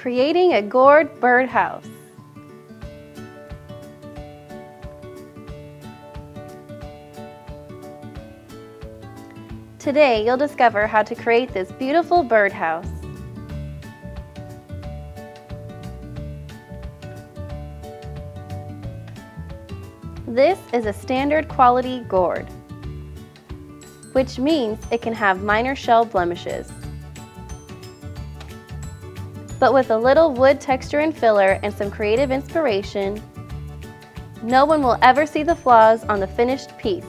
Creating 0.00 0.54
a 0.54 0.62
gourd 0.62 1.20
birdhouse. 1.20 1.84
Today, 9.78 10.24
you'll 10.24 10.38
discover 10.38 10.86
how 10.86 11.02
to 11.02 11.14
create 11.14 11.52
this 11.52 11.70
beautiful 11.72 12.22
birdhouse. 12.22 12.86
This 20.26 20.58
is 20.72 20.86
a 20.86 20.94
standard 20.94 21.46
quality 21.46 22.00
gourd, 22.08 22.48
which 24.12 24.38
means 24.38 24.78
it 24.90 25.02
can 25.02 25.12
have 25.12 25.42
minor 25.42 25.76
shell 25.76 26.06
blemishes. 26.06 26.72
But 29.60 29.74
with 29.74 29.90
a 29.90 29.96
little 29.96 30.32
wood 30.32 30.58
texture 30.58 31.00
and 31.00 31.14
filler 31.16 31.60
and 31.62 31.72
some 31.72 31.90
creative 31.90 32.30
inspiration, 32.30 33.22
no 34.42 34.64
one 34.64 34.82
will 34.82 34.96
ever 35.02 35.26
see 35.26 35.42
the 35.42 35.54
flaws 35.54 36.02
on 36.04 36.18
the 36.18 36.26
finished 36.26 36.76
piece. 36.78 37.04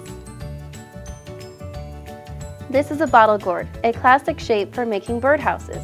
This 2.70 2.92
is 2.92 3.00
a 3.00 3.08
bottle 3.08 3.38
gourd, 3.38 3.70
a 3.86 3.94
classic 3.94 4.38
shape 4.38 4.76
for 4.76 4.86
making 4.86 5.22
birdhouses. 5.22 5.82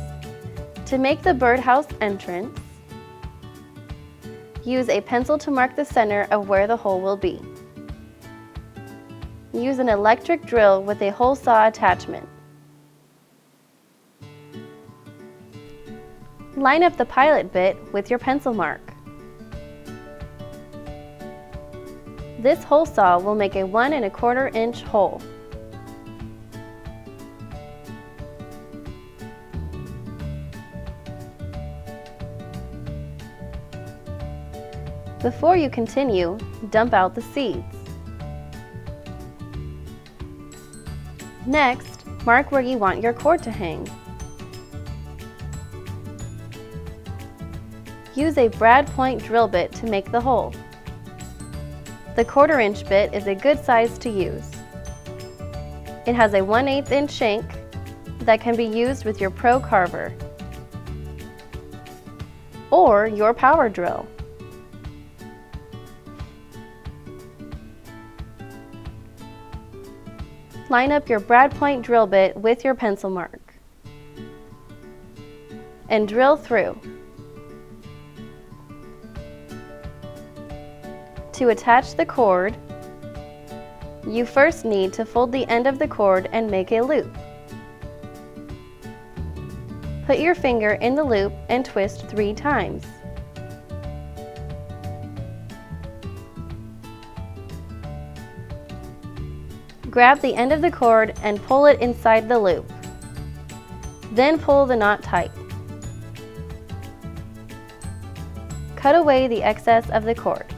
To 0.87 0.97
make 0.97 1.21
the 1.21 1.33
birdhouse 1.33 1.87
entrance, 2.01 2.59
use 4.65 4.89
a 4.89 4.99
pencil 4.99 5.37
to 5.37 5.49
mark 5.49 5.77
the 5.77 5.85
center 5.85 6.27
of 6.31 6.49
where 6.49 6.67
the 6.67 6.75
hole 6.75 6.99
will 6.99 7.17
be. 7.17 7.41
Use 9.53 9.79
an 9.79 9.87
electric 9.87 10.45
drill 10.45 10.83
with 10.83 11.01
a 11.01 11.11
hole 11.11 11.35
saw 11.35 11.67
attachment. 11.67 12.27
Line 16.57 16.81
up 16.81 16.97
the 16.97 17.05
pilot 17.05 17.53
bit 17.53 17.77
with 17.93 18.09
your 18.09 18.17
pencil 18.17 18.51
mark. 18.51 18.81
This 22.39 22.63
hole 22.63 22.87
saw 22.87 23.19
will 23.19 23.35
make 23.35 23.55
a 23.55 23.63
one 23.63 23.93
and 23.93 24.05
a 24.05 24.09
quarter 24.09 24.47
inch 24.47 24.81
hole. 24.81 25.21
Before 35.21 35.55
you 35.55 35.69
continue, 35.69 36.39
dump 36.71 36.91
out 36.93 37.13
the 37.13 37.21
seeds. 37.21 37.63
Next, 41.45 42.07
mark 42.25 42.51
where 42.51 42.61
you 42.61 42.79
want 42.79 43.03
your 43.03 43.13
cord 43.13 43.43
to 43.43 43.51
hang. 43.51 43.87
Use 48.17 48.39
a 48.39 48.47
brad 48.47 48.87
point 48.87 49.23
drill 49.23 49.47
bit 49.47 49.71
to 49.73 49.85
make 49.85 50.11
the 50.11 50.19
hole. 50.19 50.51
The 52.15 52.25
quarter 52.25 52.59
inch 52.59 52.83
bit 52.89 53.13
is 53.13 53.27
a 53.27 53.35
good 53.35 53.63
size 53.63 53.99
to 53.99 54.09
use. 54.09 54.49
It 56.07 56.15
has 56.15 56.33
a 56.33 56.41
1 56.41 56.67
8 56.67 56.91
inch 56.91 57.11
shank 57.11 57.45
that 58.21 58.41
can 58.41 58.55
be 58.55 58.65
used 58.65 59.05
with 59.05 59.21
your 59.21 59.29
Pro 59.29 59.59
Carver 59.59 60.11
or 62.71 63.05
your 63.05 63.35
power 63.35 63.69
drill. 63.69 64.07
Line 70.71 70.91
up 70.91 71.07
your 71.07 71.19
brad 71.19 71.51
point 71.51 71.83
drill 71.85 72.07
bit 72.07 72.35
with 72.35 72.63
your 72.63 72.73
pencil 72.73 73.11
mark 73.11 73.53
and 75.87 76.07
drill 76.07 76.35
through. 76.35 76.75
To 81.37 81.49
attach 81.49 81.93
the 81.93 82.03
cord, 82.03 82.57
you 84.07 84.25
first 84.25 84.65
need 84.65 84.91
to 84.93 85.05
fold 85.05 85.31
the 85.31 85.47
end 85.47 85.67
of 85.67 85.77
the 85.77 85.87
cord 85.87 86.27
and 86.31 86.49
make 86.49 86.71
a 86.71 86.81
loop. 86.81 87.15
Put 90.07 90.17
your 90.17 90.33
finger 90.33 90.71
in 90.71 90.95
the 90.95 91.03
loop 91.03 91.31
and 91.47 91.63
twist 91.63 92.07
three 92.07 92.33
times. 92.33 92.83
Grab 99.91 100.19
the 100.21 100.33
end 100.33 100.51
of 100.51 100.63
the 100.63 100.71
cord 100.71 101.13
and 101.21 101.39
pull 101.43 101.67
it 101.67 101.79
inside 101.81 102.27
the 102.27 102.39
loop. 102.39 102.67
Then 104.13 104.39
pull 104.39 104.65
the 104.65 104.75
knot 104.75 105.03
tight. 105.03 105.29
Cut 108.75 108.95
away 108.95 109.27
the 109.27 109.43
excess 109.43 109.87
of 109.91 110.03
the 110.03 110.15
cord. 110.15 110.51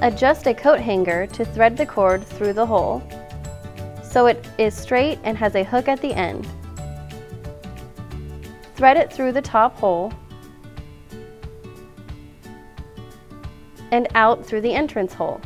Adjust 0.00 0.46
a 0.46 0.54
coat 0.54 0.80
hanger 0.80 1.26
to 1.26 1.44
thread 1.44 1.76
the 1.76 1.86
cord 1.86 2.24
through 2.24 2.52
the 2.52 2.66
hole 2.66 3.02
so 4.08 4.26
it 4.26 4.44
is 4.56 4.74
straight 4.74 5.18
and 5.22 5.36
has 5.36 5.54
a 5.54 5.62
hook 5.62 5.86
at 5.86 6.00
the 6.00 6.12
end. 6.12 6.46
Thread 8.74 8.96
it 8.96 9.12
through 9.12 9.32
the 9.32 9.42
top 9.42 9.76
hole 9.76 10.12
and 13.92 14.08
out 14.14 14.44
through 14.44 14.62
the 14.62 14.74
entrance 14.74 15.12
hole. 15.12 15.40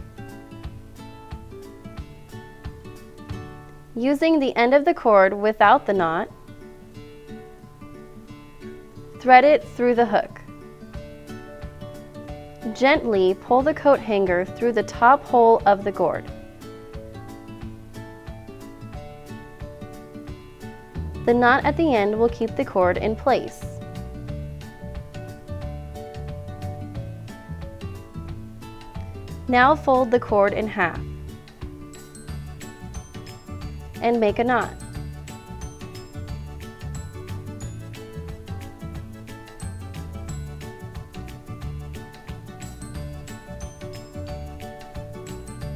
Using 3.96 4.38
the 4.38 4.54
end 4.56 4.74
of 4.74 4.84
the 4.84 4.94
cord 4.94 5.32
without 5.34 5.86
the 5.86 5.92
knot, 5.92 6.30
thread 9.18 9.44
it 9.44 9.64
through 9.76 9.96
the 9.96 10.06
hook. 10.06 10.31
Gently 12.74 13.34
pull 13.34 13.62
the 13.62 13.74
coat 13.74 13.98
hanger 13.98 14.44
through 14.44 14.72
the 14.72 14.82
top 14.82 15.24
hole 15.24 15.60
of 15.66 15.84
the 15.84 15.92
gourd. 15.92 16.24
The 21.26 21.34
knot 21.34 21.64
at 21.64 21.76
the 21.76 21.94
end 21.94 22.18
will 22.18 22.28
keep 22.28 22.54
the 22.56 22.64
cord 22.64 22.96
in 22.98 23.16
place. 23.16 23.64
Now 29.48 29.74
fold 29.74 30.10
the 30.10 30.20
cord 30.20 30.52
in 30.52 30.66
half. 30.66 31.00
and 34.02 34.18
make 34.18 34.38
a 34.38 34.44
knot. 34.44 34.81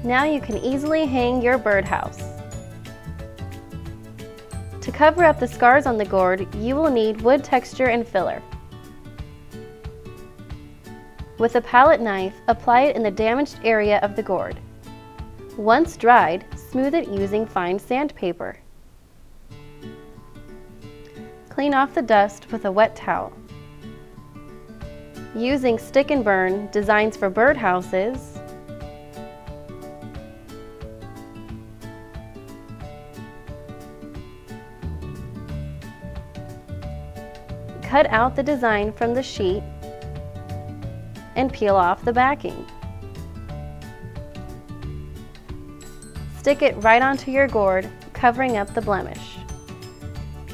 Now 0.06 0.22
you 0.22 0.40
can 0.40 0.58
easily 0.58 1.04
hang 1.04 1.42
your 1.42 1.58
birdhouse. 1.58 2.22
To 4.80 4.92
cover 4.92 5.24
up 5.24 5.40
the 5.40 5.48
scars 5.48 5.84
on 5.84 5.98
the 5.98 6.04
gourd, 6.04 6.46
you 6.54 6.76
will 6.76 6.92
need 6.92 7.20
wood 7.22 7.42
texture 7.42 7.86
and 7.86 8.06
filler. 8.06 8.40
With 11.38 11.56
a 11.56 11.60
palette 11.60 12.00
knife, 12.00 12.36
apply 12.46 12.82
it 12.82 12.94
in 12.94 13.02
the 13.02 13.10
damaged 13.10 13.58
area 13.64 13.98
of 13.98 14.14
the 14.14 14.22
gourd. 14.22 14.56
Once 15.56 15.96
dried, 15.96 16.44
smooth 16.70 16.94
it 16.94 17.08
using 17.08 17.44
fine 17.44 17.76
sandpaper. 17.76 18.56
Clean 21.48 21.74
off 21.74 21.96
the 21.96 22.02
dust 22.02 22.52
with 22.52 22.64
a 22.64 22.70
wet 22.70 22.94
towel. 22.94 23.32
Using 25.34 25.80
stick 25.80 26.12
and 26.12 26.22
burn 26.22 26.68
designs 26.70 27.16
for 27.16 27.28
birdhouses, 27.28 28.35
cut 37.96 38.12
out 38.12 38.36
the 38.36 38.42
design 38.42 38.92
from 38.92 39.14
the 39.14 39.22
sheet 39.22 39.62
and 41.34 41.50
peel 41.50 41.74
off 41.74 42.04
the 42.04 42.12
backing. 42.12 42.66
Stick 46.36 46.60
it 46.60 46.74
right 46.84 47.00
onto 47.00 47.30
your 47.30 47.48
gourd, 47.48 47.88
covering 48.12 48.58
up 48.58 48.74
the 48.74 48.82
blemish. 48.82 49.38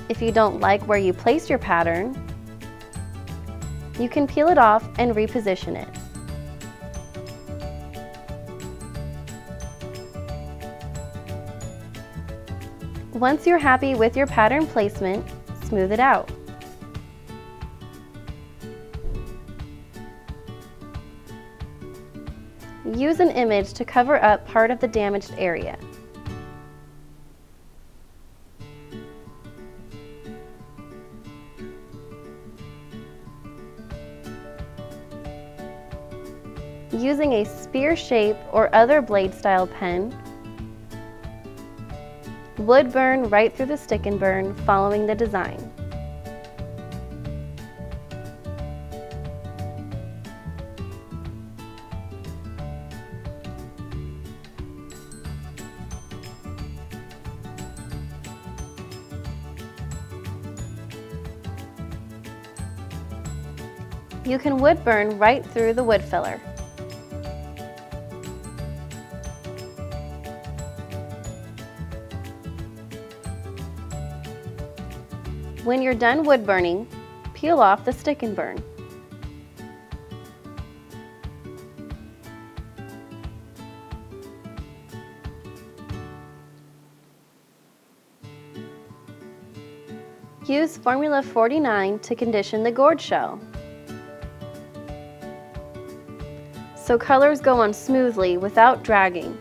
If 0.09 0.23
you 0.23 0.31
don't 0.31 0.61
like 0.61 0.87
where 0.87 1.01
you 1.01 1.13
place 1.13 1.51
your 1.51 1.59
pattern, 1.59 2.15
you 3.99 4.09
can 4.09 4.29
peel 4.29 4.47
it 4.47 4.57
off 4.57 4.89
and 5.01 5.13
reposition 5.13 5.75
it. 5.75 5.89
Once 13.13 13.49
you're 13.49 13.59
happy 13.59 13.97
with 13.97 14.17
your 14.17 14.29
pattern 14.29 14.65
placement, 14.65 15.27
smooth 15.65 15.91
it 15.91 15.99
out. 15.99 16.32
Use 22.95 23.21
an 23.21 23.31
image 23.31 23.73
to 23.73 23.87
cover 23.87 24.23
up 24.23 24.47
part 24.47 24.71
of 24.71 24.79
the 24.79 24.87
damaged 24.87 25.33
area. 25.39 25.79
Using 36.93 37.33
a 37.33 37.45
spear 37.45 37.97
shape 37.97 38.37
or 38.53 38.73
other 38.75 39.01
blade 39.01 39.33
style 39.33 39.67
pen, 39.67 40.15
wood 42.59 42.93
burn 42.93 43.31
right 43.31 43.57
through 43.57 43.67
the 43.67 43.77
stick 43.79 44.05
and 44.05 44.21
burn 44.21 44.55
following 44.67 45.07
the 45.07 45.15
design. 45.15 45.72
You 64.25 64.39
can 64.39 64.59
wood 64.59 64.85
burn 64.85 65.19
right 65.19 65.45
through 65.45 65.75
the 65.75 65.83
wood 65.83 66.01
filler. 66.01 66.39
When 75.65 75.83
you're 75.83 75.95
done 75.95 76.23
wood 76.23 76.47
burning, 76.47 76.87
peel 77.35 77.61
off 77.61 77.85
the 77.85 77.93
stick 77.93 78.23
and 78.23 78.37
burn. 78.37 78.63
Use 90.47 90.77
Formula 90.77 91.23
49 91.23 91.99
to 92.01 92.15
condition 92.15 92.63
the 92.63 92.71
gourd 92.71 93.01
shell. 93.01 93.41
So 96.93 96.99
colors 96.99 97.41
go 97.41 97.59
on 97.59 97.73
smoothly 97.73 98.37
without 98.37 98.85
dragging. 98.85 99.39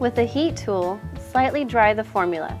With 0.00 0.18
a 0.18 0.24
heat 0.24 0.56
tool, 0.56 1.00
slightly 1.30 1.64
dry 1.64 1.94
the 1.94 2.02
formula. 2.02 2.58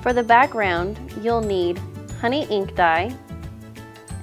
For 0.00 0.14
the 0.14 0.22
background, 0.22 0.98
you'll 1.20 1.42
need 1.42 1.78
honey 2.18 2.44
ink 2.44 2.74
dye 2.74 3.14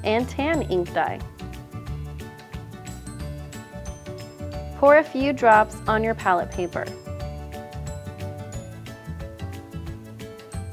and 0.04 0.28
tan 0.28 0.64
ink 0.64 0.92
dye. 0.96 1.20
Pour 4.78 4.98
a 4.98 5.04
few 5.04 5.34
drops 5.34 5.76
on 5.88 6.04
your 6.04 6.14
palette 6.14 6.52
paper. 6.52 6.86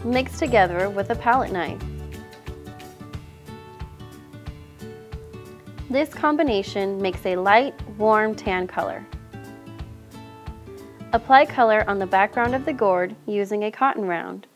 Mix 0.04 0.38
together 0.38 0.90
with 0.90 1.08
a 1.08 1.14
palette 1.14 1.50
knife. 1.50 1.82
This 5.88 6.12
combination 6.12 7.00
makes 7.00 7.24
a 7.24 7.36
light, 7.36 7.72
warm 7.96 8.34
tan 8.34 8.66
color. 8.66 9.06
Apply 11.14 11.46
color 11.46 11.82
on 11.88 11.98
the 11.98 12.06
background 12.06 12.54
of 12.54 12.66
the 12.66 12.74
gourd 12.74 13.16
using 13.24 13.64
a 13.64 13.70
cotton 13.70 14.04
round. 14.04 14.46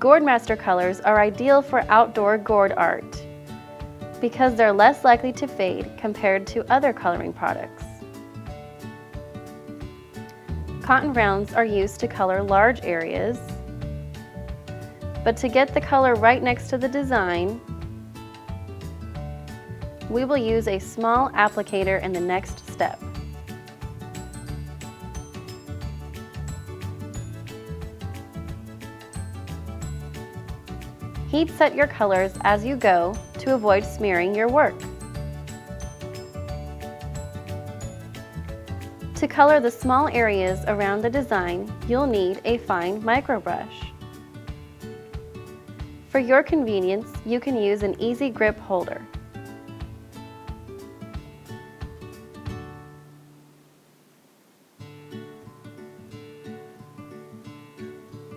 Gourd 0.00 0.24
Master 0.24 0.56
colors 0.56 1.00
are 1.00 1.20
ideal 1.20 1.62
for 1.62 1.82
outdoor 1.88 2.38
gourd 2.38 2.72
art 2.76 3.24
because 4.22 4.54
they're 4.54 4.72
less 4.72 5.04
likely 5.04 5.32
to 5.34 5.46
fade 5.46 5.90
compared 5.98 6.46
to 6.46 6.64
other 6.72 6.94
coloring 6.94 7.34
products. 7.34 7.84
Cotton 10.80 11.12
rounds 11.12 11.52
are 11.52 11.66
used 11.66 12.00
to 12.00 12.08
color 12.08 12.42
large 12.42 12.80
areas 12.82 13.38
but 15.24 15.36
to 15.36 15.48
get 15.48 15.72
the 15.72 15.80
color 15.80 16.14
right 16.14 16.42
next 16.42 16.68
to 16.70 16.78
the 16.78 16.88
design, 16.88 17.60
we 20.10 20.24
will 20.24 20.36
use 20.36 20.66
a 20.66 20.78
small 20.78 21.30
applicator 21.30 22.02
in 22.02 22.12
the 22.12 22.20
next 22.20 22.68
step. 22.70 23.00
Heat 31.28 31.50
set 31.52 31.74
your 31.74 31.86
colors 31.86 32.32
as 32.42 32.64
you 32.64 32.76
go 32.76 33.16
to 33.42 33.54
avoid 33.54 33.84
smearing 33.84 34.32
your 34.32 34.48
work. 34.48 34.80
To 39.16 39.26
color 39.26 39.58
the 39.58 39.70
small 39.70 40.06
areas 40.08 40.64
around 40.68 41.02
the 41.02 41.10
design, 41.10 41.72
you'll 41.88 42.06
need 42.06 42.40
a 42.44 42.58
fine 42.58 43.04
micro 43.04 43.40
brush. 43.40 43.92
For 46.08 46.20
your 46.20 46.44
convenience, 46.44 47.08
you 47.26 47.40
can 47.40 47.56
use 47.56 47.82
an 47.82 48.00
easy 48.00 48.30
grip 48.30 48.58
holder. 48.60 49.00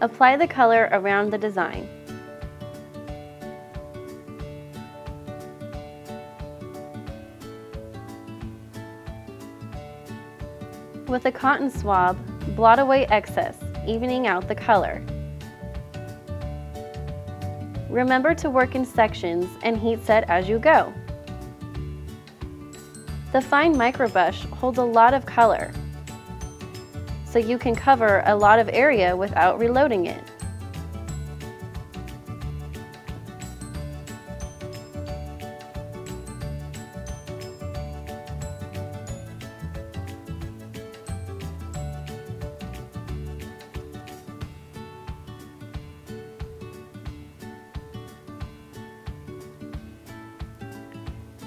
Apply 0.01 0.35
the 0.35 0.47
color 0.47 0.89
around 0.91 1.31
the 1.31 1.37
design. 1.37 1.87
With 11.15 11.27
a 11.27 11.31
cotton 11.31 11.69
swab, 11.69 12.17
blot 12.57 12.77
away 12.77 13.05
excess, 13.05 13.55
evening 13.87 14.27
out 14.27 14.49
the 14.49 14.53
color. 14.53 15.01
Remember 17.89 18.35
to 18.35 18.49
work 18.49 18.75
in 18.75 18.83
sections 18.83 19.47
and 19.63 19.77
heat 19.77 20.03
set 20.03 20.29
as 20.29 20.49
you 20.49 20.59
go. 20.59 20.93
The 23.31 23.39
fine 23.39 23.77
micro 23.77 24.09
brush 24.09 24.43
holds 24.47 24.77
a 24.77 24.83
lot 24.83 25.13
of 25.13 25.25
color, 25.25 25.71
so 27.23 27.39
you 27.39 27.57
can 27.57 27.75
cover 27.75 28.21
a 28.25 28.35
lot 28.35 28.59
of 28.59 28.67
area 28.73 29.15
without 29.15 29.57
reloading 29.57 30.07
it. 30.07 30.21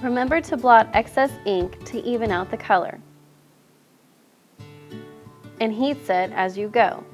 Remember 0.02 0.40
to 0.40 0.56
blot 0.56 0.88
excess 0.94 1.32
ink 1.44 1.84
to 1.86 2.00
even 2.04 2.30
out 2.30 2.52
the 2.52 2.56
color. 2.56 3.00
And 5.60 5.72
heat 5.72 6.06
set 6.06 6.30
as 6.32 6.56
you 6.56 6.68
go. 6.68 7.04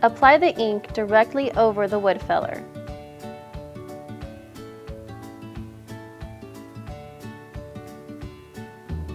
Apply 0.00 0.38
the 0.38 0.56
ink 0.58 0.94
directly 0.94 1.52
over 1.52 1.86
the 1.86 1.98
wood 1.98 2.22
filler. 2.22 2.64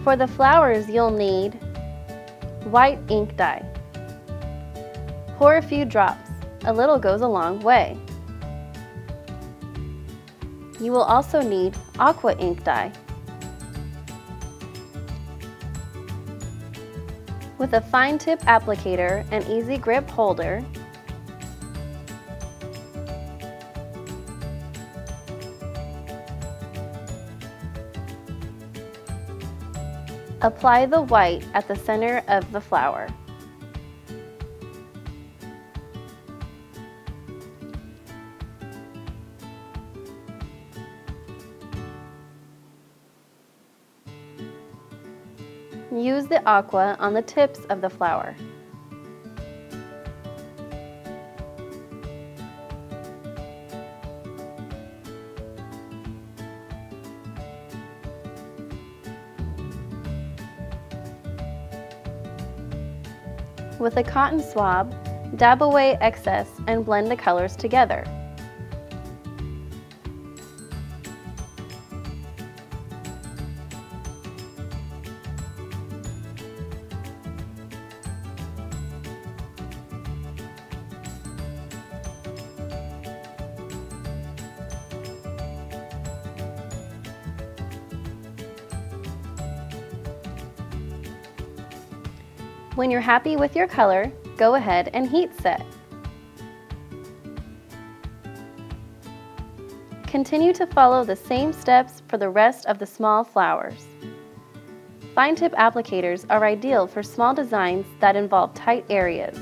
For 0.04 0.14
the 0.16 0.28
flowers 0.28 0.88
you'll 0.88 1.10
need 1.10 1.54
white 2.64 3.00
ink 3.08 3.36
dye. 3.36 3.64
Pour 5.38 5.56
a 5.56 5.62
few 5.62 5.84
drops, 5.84 6.30
a 6.66 6.72
little 6.72 7.00
goes 7.00 7.20
a 7.20 7.28
long 7.28 7.58
way. 7.60 7.98
You 10.82 10.90
will 10.90 11.04
also 11.04 11.40
need 11.40 11.76
aqua 12.00 12.34
ink 12.38 12.64
dye. 12.64 12.90
With 17.56 17.74
a 17.74 17.80
fine 17.80 18.18
tip 18.18 18.40
applicator 18.40 19.24
and 19.30 19.46
easy 19.46 19.78
grip 19.78 20.10
holder, 20.10 20.60
apply 30.40 30.86
the 30.86 31.02
white 31.02 31.46
at 31.54 31.68
the 31.68 31.76
center 31.76 32.24
of 32.26 32.50
the 32.50 32.60
flower. 32.60 33.06
use 46.02 46.26
the 46.26 46.44
aqua 46.48 46.96
on 46.98 47.14
the 47.14 47.22
tips 47.22 47.60
of 47.70 47.80
the 47.80 47.88
flower. 47.90 48.34
With 63.78 63.96
a 63.96 64.02
cotton 64.04 64.40
swab, 64.40 64.94
dab 65.36 65.62
away 65.62 65.98
excess 66.00 66.48
and 66.68 66.84
blend 66.84 67.10
the 67.10 67.16
colors 67.16 67.56
together. 67.56 68.04
When 92.74 92.90
you're 92.90 93.02
happy 93.02 93.36
with 93.36 93.54
your 93.54 93.68
color, 93.68 94.10
go 94.38 94.54
ahead 94.54 94.88
and 94.94 95.06
heat 95.06 95.30
set. 95.38 95.62
Continue 100.06 100.54
to 100.54 100.66
follow 100.66 101.04
the 101.04 101.14
same 101.16 101.52
steps 101.52 102.02
for 102.08 102.16
the 102.16 102.30
rest 102.30 102.64
of 102.64 102.78
the 102.78 102.86
small 102.86 103.24
flowers. 103.24 103.84
Fine 105.14 105.34
tip 105.34 105.52
applicators 105.52 106.24
are 106.30 106.46
ideal 106.46 106.86
for 106.86 107.02
small 107.02 107.34
designs 107.34 107.84
that 108.00 108.16
involve 108.16 108.54
tight 108.54 108.86
areas. 108.88 109.38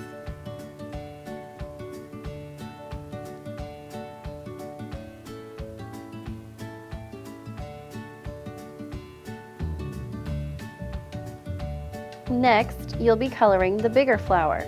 Next, 12.28 12.79
you'll 13.00 13.16
be 13.16 13.28
coloring 13.28 13.78
the 13.78 13.88
bigger 13.88 14.18
flower. 14.18 14.62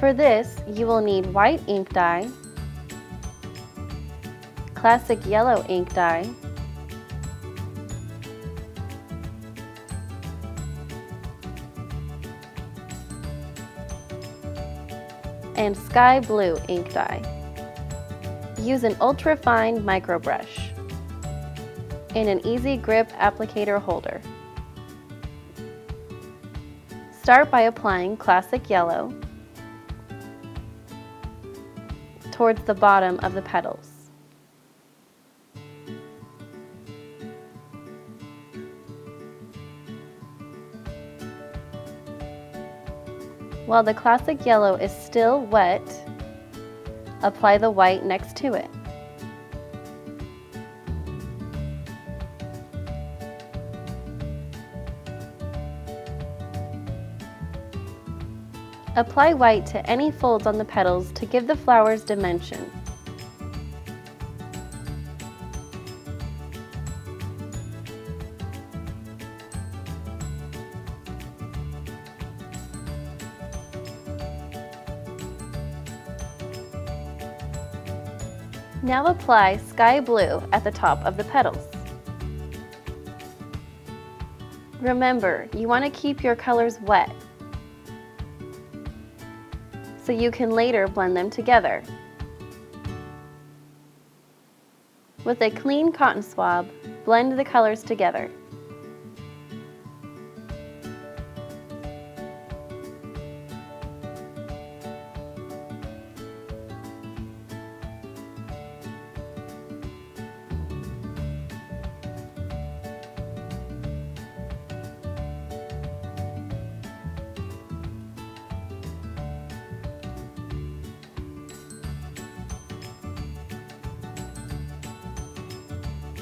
For 0.00 0.12
this, 0.12 0.56
you 0.66 0.86
will 0.86 1.00
need 1.00 1.26
white 1.26 1.60
ink 1.68 1.90
dye, 1.90 2.28
classic 4.74 5.24
yellow 5.26 5.64
ink 5.68 5.92
dye, 5.94 6.28
and 15.56 15.76
sky 15.76 16.20
blue 16.20 16.58
ink 16.68 16.92
dye. 16.92 17.22
Use 18.60 18.84
an 18.84 18.96
ultra-fine 19.00 19.84
micro 19.84 20.18
brush 20.18 20.70
in 22.14 22.28
an 22.28 22.44
easy 22.46 22.76
grip 22.76 23.10
applicator 23.12 23.80
holder. 23.80 24.20
Start 27.24 27.50
by 27.50 27.62
applying 27.62 28.18
classic 28.18 28.68
yellow 28.68 29.10
towards 32.32 32.62
the 32.64 32.74
bottom 32.74 33.18
of 33.20 33.32
the 33.32 33.40
petals. 33.40 34.10
While 43.64 43.82
the 43.82 43.94
classic 43.94 44.44
yellow 44.44 44.74
is 44.74 44.92
still 44.94 45.46
wet, 45.46 45.80
apply 47.22 47.56
the 47.56 47.70
white 47.70 48.04
next 48.04 48.36
to 48.36 48.52
it. 48.52 48.68
Apply 58.96 59.34
white 59.34 59.66
to 59.66 59.84
any 59.90 60.12
folds 60.12 60.46
on 60.46 60.56
the 60.56 60.64
petals 60.64 61.10
to 61.12 61.26
give 61.26 61.48
the 61.48 61.56
flowers 61.56 62.04
dimension. 62.04 62.70
Now 78.84 79.06
apply 79.06 79.56
sky 79.56 79.98
blue 79.98 80.40
at 80.52 80.62
the 80.62 80.70
top 80.70 81.04
of 81.04 81.16
the 81.16 81.24
petals. 81.24 81.66
Remember, 84.80 85.48
you 85.52 85.66
want 85.66 85.84
to 85.84 85.90
keep 85.90 86.22
your 86.22 86.36
colors 86.36 86.78
wet 86.82 87.10
so 90.04 90.12
you 90.12 90.30
can 90.30 90.50
later 90.50 90.86
blend 90.86 91.16
them 91.16 91.30
together. 91.30 91.82
With 95.24 95.40
a 95.40 95.50
clean 95.50 95.90
cotton 95.90 96.22
swab, 96.22 96.68
blend 97.06 97.38
the 97.38 97.44
colors 97.44 97.82
together. 97.82 98.30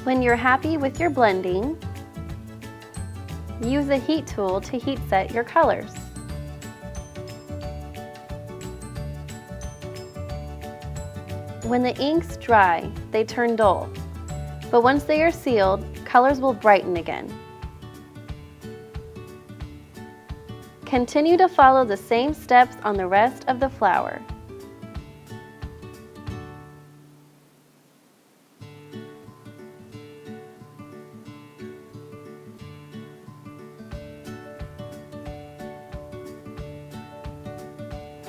When 0.03 0.21
you're 0.21 0.35
happy 0.35 0.75
with 0.75 0.99
your 0.99 1.09
blending, 1.09 1.77
use 3.61 3.87
a 3.87 3.95
heat 3.95 4.27
tool 4.27 4.59
to 4.59 4.77
heat 4.77 4.99
set 5.07 5.31
your 5.31 5.45
colors. 5.45 5.93
When 11.63 11.83
the 11.83 11.95
inks 12.01 12.35
dry, 12.35 12.91
they 13.11 13.23
turn 13.23 13.55
dull, 13.55 13.89
but 14.69 14.83
once 14.83 15.05
they 15.05 15.23
are 15.23 15.31
sealed, 15.31 15.85
colors 16.03 16.41
will 16.41 16.53
brighten 16.53 16.97
again. 16.97 17.33
Continue 20.83 21.37
to 21.37 21.47
follow 21.47 21.85
the 21.85 21.95
same 21.95 22.33
steps 22.33 22.75
on 22.83 22.97
the 22.97 23.07
rest 23.07 23.45
of 23.47 23.61
the 23.61 23.69
flower. 23.69 24.21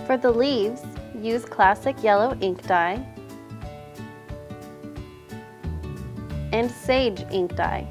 For 0.07 0.19
the 0.19 0.31
leaves, 0.31 0.83
use 1.19 1.45
classic 1.47 2.03
yellow 2.03 2.37
ink 2.41 2.67
dye 2.67 3.05
and 6.53 6.71
sage 6.71 7.25
ink 7.31 7.57
dye. 7.57 7.89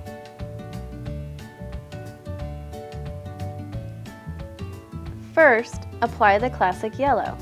First, 5.33 5.81
apply 6.01 6.37
the 6.37 6.51
classic 6.51 6.99
yellow. 6.99 7.35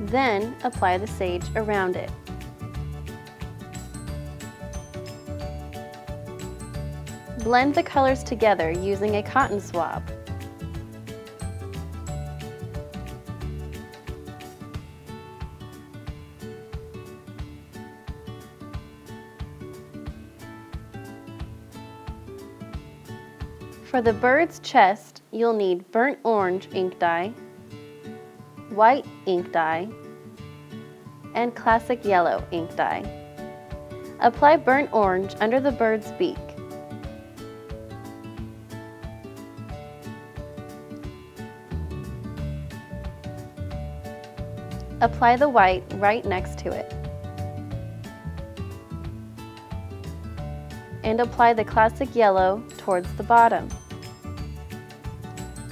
Then, 0.00 0.56
apply 0.64 0.96
the 0.96 1.06
sage 1.06 1.44
around 1.54 1.94
it. 1.94 2.10
Blend 7.48 7.74
the 7.74 7.82
colors 7.82 8.22
together 8.22 8.70
using 8.70 9.16
a 9.16 9.22
cotton 9.22 9.58
swab. 9.58 10.06
For 23.84 24.02
the 24.02 24.12
bird's 24.12 24.58
chest, 24.58 25.22
you'll 25.30 25.54
need 25.54 25.90
burnt 25.90 26.18
orange 26.24 26.68
ink 26.74 26.98
dye, 26.98 27.32
white 28.74 29.06
ink 29.24 29.52
dye, 29.52 29.88
and 31.34 31.54
classic 31.54 32.04
yellow 32.04 32.46
ink 32.50 32.76
dye. 32.76 33.02
Apply 34.20 34.58
burnt 34.58 34.92
orange 34.92 35.34
under 35.40 35.60
the 35.60 35.72
bird's 35.72 36.12
beak. 36.12 36.47
Apply 45.00 45.36
the 45.36 45.48
white 45.48 45.84
right 45.94 46.24
next 46.24 46.58
to 46.58 46.72
it. 46.72 46.92
And 51.04 51.20
apply 51.20 51.52
the 51.52 51.64
classic 51.64 52.14
yellow 52.16 52.62
towards 52.78 53.12
the 53.14 53.22
bottom. 53.22 53.68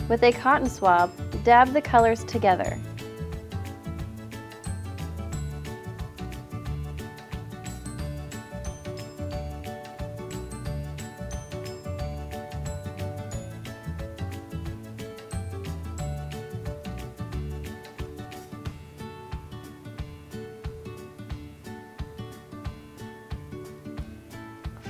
With 0.09 0.23
a 0.23 0.33
cotton 0.33 0.69
swab, 0.69 1.13
dab 1.43 1.73
the 1.73 1.83
colors 1.83 2.23
together 2.25 2.79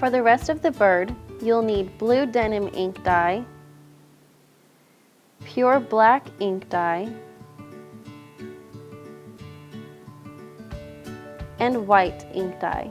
For 0.06 0.10
the 0.10 0.22
rest 0.22 0.48
of 0.48 0.62
the 0.62 0.70
bird, 0.70 1.12
you'll 1.42 1.62
need 1.62 1.98
blue 1.98 2.26
denim 2.26 2.70
ink 2.72 3.02
dye, 3.02 3.44
pure 5.44 5.80
black 5.80 6.28
ink 6.38 6.68
dye, 6.68 7.12
and 11.58 11.88
white 11.88 12.25
ink 12.32 12.60
dye. 12.60 12.88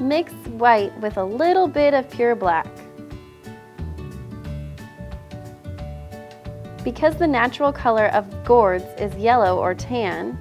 Mix 0.00 0.32
white 0.56 0.98
with 1.02 1.18
a 1.18 1.24
little 1.24 1.68
bit 1.68 1.92
of 1.92 2.08
pure 2.08 2.34
black. 2.34 2.66
Because 6.82 7.16
the 7.16 7.26
natural 7.26 7.74
color 7.74 8.06
of 8.06 8.42
gourds 8.46 8.86
is 8.96 9.14
yellow 9.16 9.58
or 9.58 9.74
tan, 9.74 10.38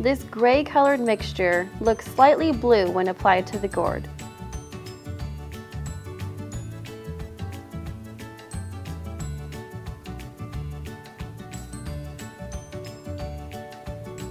This 0.00 0.22
gray 0.22 0.64
colored 0.64 0.98
mixture 0.98 1.68
looks 1.78 2.06
slightly 2.06 2.52
blue 2.52 2.90
when 2.90 3.08
applied 3.08 3.46
to 3.48 3.58
the 3.58 3.68
gourd. 3.68 4.08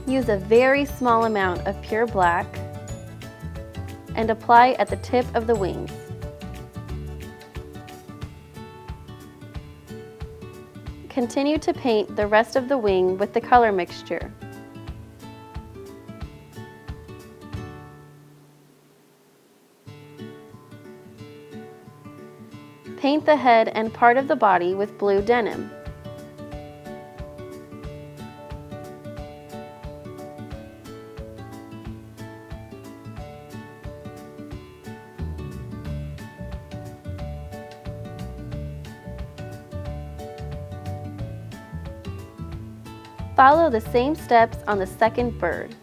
Use 0.07 0.27
a 0.27 0.37
very 0.37 0.85
small 0.85 1.25
amount 1.25 1.67
of 1.67 1.79
pure 1.83 2.07
black 2.07 2.47
and 4.15 4.31
apply 4.31 4.71
at 4.79 4.87
the 4.87 4.97
tip 4.97 5.27
of 5.35 5.45
the 5.45 5.53
wings. 5.53 5.91
Continue 11.09 11.59
to 11.59 11.73
paint 11.75 12.15
the 12.15 12.25
rest 12.25 12.55
of 12.55 12.67
the 12.67 12.77
wing 12.79 13.19
with 13.19 13.33
the 13.33 13.41
color 13.41 13.71
mixture. 13.71 14.33
Paint 23.09 23.25
the 23.25 23.35
head 23.35 23.69
and 23.69 23.91
part 23.91 24.17
of 24.17 24.27
the 24.27 24.35
body 24.35 24.75
with 24.75 24.95
blue 24.99 25.19
denim. 25.19 25.71
Follow 43.35 43.71
the 43.71 43.81
same 43.81 44.13
steps 44.13 44.59
on 44.67 44.77
the 44.77 44.85
second 44.85 45.35
bird. 45.39 45.73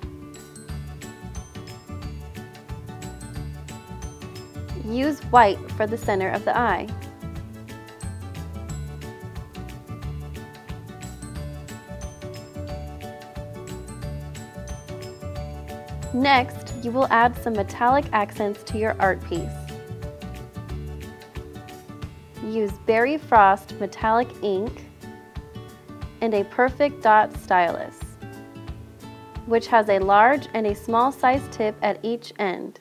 Use 4.85 5.19
white 5.33 5.59
for 5.73 5.89
the 5.89 5.99
center 5.99 6.31
of 6.31 6.45
the 6.45 6.57
eye. 6.57 6.87
Next, 16.17 16.73
you 16.83 16.93
will 16.93 17.07
add 17.11 17.37
some 17.43 17.53
metallic 17.53 18.07
accents 18.15 18.63
to 18.63 18.79
your 18.79 18.97
art 18.99 19.23
piece. 19.29 19.51
Use 22.43 22.73
Berry 22.87 23.19
Frost 23.19 23.79
metallic 23.79 24.27
ink 24.43 24.87
and 26.23 26.33
a 26.33 26.45
Perfect 26.45 27.03
Dot 27.03 27.37
stylus, 27.37 28.01
which 29.45 29.67
has 29.67 29.91
a 29.91 29.99
large 29.99 30.49
and 30.55 30.67
a 30.67 30.75
small 30.75 31.13
size 31.13 31.43
tip 31.51 31.77
at 31.83 32.03
each 32.03 32.33
end. 32.39 32.81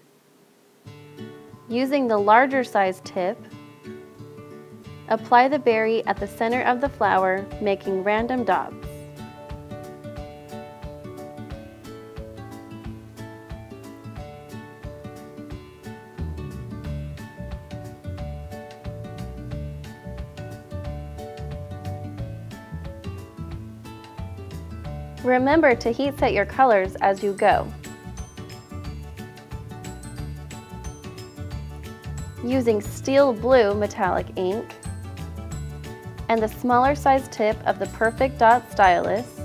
Using 1.68 2.08
the 2.08 2.18
larger 2.18 2.64
size 2.64 3.02
tip, 3.04 3.38
apply 5.10 5.50
the 5.50 5.60
berry 5.60 6.06
at 6.08 6.16
the 6.16 6.28
center 6.28 6.62
of 6.62 6.80
the 6.80 6.88
flower, 6.88 7.46
making 7.60 8.02
random 8.02 8.46
dots. 8.46 8.85
Remember 25.26 25.74
to 25.74 25.92
heat 25.92 26.20
set 26.20 26.34
your 26.34 26.46
colors 26.46 26.94
as 27.02 27.24
you 27.24 27.34
go. 27.34 27.68
Using 32.44 32.80
steel 32.80 33.34
blue 33.34 33.74
metallic 33.74 34.28
ink 34.36 34.72
and 36.30 36.40
the 36.40 36.48
smaller 36.48 36.94
size 36.94 37.28
tip 37.30 37.58
of 37.66 37.80
the 37.80 37.88
Perfect 37.88 38.38
Dot 38.38 38.72
Stylus, 38.72 39.40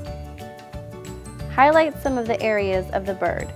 highlight 1.54 2.00
some 2.02 2.18
of 2.18 2.26
the 2.26 2.40
areas 2.42 2.90
of 2.90 3.06
the 3.06 3.14
bird. 3.14 3.50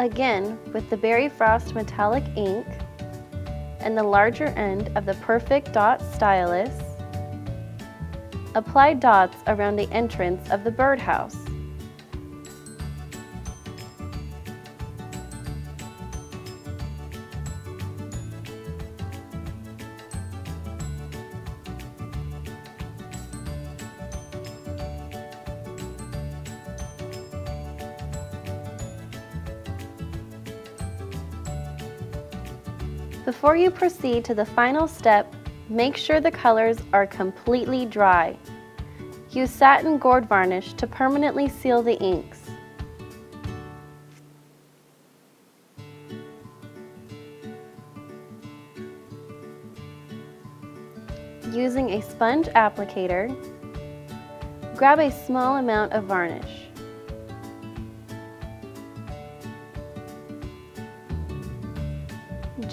Again, 0.00 0.58
with 0.72 0.88
the 0.88 0.96
Berry 0.96 1.28
Frost 1.28 1.74
metallic 1.74 2.24
ink 2.34 2.66
and 3.80 3.98
the 3.98 4.02
larger 4.02 4.46
end 4.46 4.90
of 4.96 5.04
the 5.04 5.12
Perfect 5.16 5.74
Dot 5.74 6.00
Stylus, 6.14 6.74
apply 8.54 8.94
dots 8.94 9.36
around 9.46 9.76
the 9.76 9.92
entrance 9.92 10.48
of 10.48 10.64
the 10.64 10.70
birdhouse. 10.70 11.36
Before 33.40 33.56
you 33.56 33.70
proceed 33.70 34.22
to 34.26 34.34
the 34.34 34.44
final 34.44 34.86
step, 34.86 35.34
make 35.70 35.96
sure 35.96 36.20
the 36.20 36.30
colors 36.30 36.76
are 36.92 37.06
completely 37.06 37.86
dry. 37.86 38.36
Use 39.30 39.50
satin 39.50 39.96
gourd 39.96 40.28
varnish 40.28 40.74
to 40.74 40.86
permanently 40.86 41.48
seal 41.48 41.82
the 41.82 41.98
inks. 42.00 42.42
Using 51.50 51.92
a 51.92 52.02
sponge 52.02 52.48
applicator, 52.48 53.34
grab 54.76 54.98
a 54.98 55.10
small 55.10 55.56
amount 55.56 55.94
of 55.94 56.04
varnish. 56.04 56.69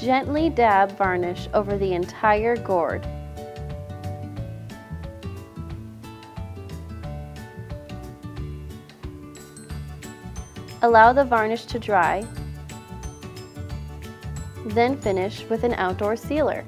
Gently 0.08 0.50
dab 0.50 0.98
varnish 0.98 1.50
over 1.54 1.78
the 1.78 1.92
entire 1.94 2.56
gourd. 2.56 3.06
Allow 10.82 11.12
the 11.12 11.26
varnish 11.26 11.66
to 11.66 11.78
dry, 11.78 12.26
then 14.68 14.96
finish 14.96 15.44
with 15.50 15.66
an 15.66 15.74
outdoor 15.74 16.16
sealer. 16.16 16.64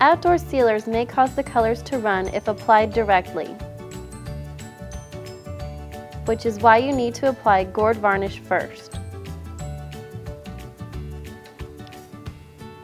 Outdoor 0.00 0.36
sealers 0.36 0.88
may 0.88 1.06
cause 1.06 1.36
the 1.36 1.44
colors 1.44 1.80
to 1.82 1.98
run 1.98 2.26
if 2.34 2.48
applied 2.48 2.92
directly, 2.92 3.46
which 6.24 6.44
is 6.44 6.58
why 6.58 6.78
you 6.78 6.90
need 6.90 7.14
to 7.14 7.28
apply 7.28 7.62
gourd 7.62 7.98
varnish 7.98 8.40
first. 8.40 8.96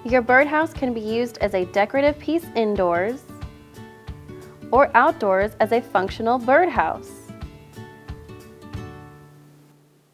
Your 0.07 0.23
birdhouse 0.23 0.73
can 0.73 0.95
be 0.95 1.01
used 1.01 1.37
as 1.39 1.53
a 1.55 1.65
decorative 1.65 2.17
piece 2.21 2.47
indoors 2.55 3.25
or 4.71 4.89
outdoors 4.95 5.51
as 5.59 5.73
a 5.73 5.81
functional 5.81 6.39
birdhouse. 6.39 7.11